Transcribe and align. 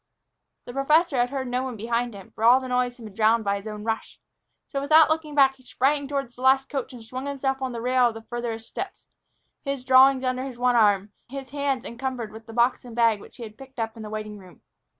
The 0.65 0.73
professor 0.73 1.17
had 1.17 1.29
heard 1.29 1.47
no 1.47 1.61
one 1.61 1.75
behind 1.77 2.15
him, 2.15 2.31
for 2.31 2.43
all 2.43 2.59
noise 2.67 2.97
had 2.97 3.05
been 3.05 3.13
drowned 3.13 3.43
by 3.43 3.57
his 3.57 3.67
own 3.67 3.83
rush. 3.83 4.19
So, 4.67 4.81
without 4.81 5.11
looking 5.11 5.35
back, 5.35 5.57
he 5.57 5.63
sprang 5.63 6.07
toward 6.07 6.31
the 6.31 6.41
last 6.41 6.69
coach 6.69 6.91
and 6.91 7.03
swung 7.05 7.27
himself 7.27 7.61
on 7.61 7.71
by 7.71 7.77
the 7.77 7.81
rail 7.83 8.07
of 8.07 8.15
the 8.15 8.23
farther 8.23 8.57
steps, 8.57 9.05
his 9.63 9.85
drawings 9.85 10.23
under 10.23 10.49
one 10.59 10.75
arm, 10.75 11.13
his 11.29 11.51
hands 11.51 11.85
encumbered 11.85 12.31
with 12.31 12.47
the 12.47 12.51
box 12.53 12.83
and 12.83 12.95
bag 12.95 13.19
which 13.19 13.37
he 13.37 13.43
had 13.43 13.59
picked 13.59 13.77
up 13.77 13.95
in 13.95 14.01
the 14.01 14.09
waiting 14.09 14.39
room. 14.39 14.63